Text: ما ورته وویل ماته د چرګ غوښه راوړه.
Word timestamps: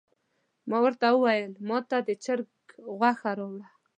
ما 0.69 0.77
ورته 0.85 1.05
وویل 1.11 1.51
ماته 1.69 1.97
د 2.07 2.09
چرګ 2.23 2.49
غوښه 2.99 3.31
راوړه. 3.37 3.67